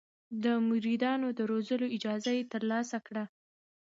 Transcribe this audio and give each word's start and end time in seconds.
د 0.43 0.45
مریدانو 0.67 1.27
د 1.37 1.39
روزلو 1.51 1.87
اجازه 1.97 2.31
یې 2.37 2.43
ترلاسه 2.53 2.97
کړه. 3.07 3.23